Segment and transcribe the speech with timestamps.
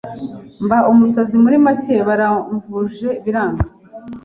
[0.65, 1.95] mba umusazi muri make.
[2.07, 3.65] Baramvuje biranga,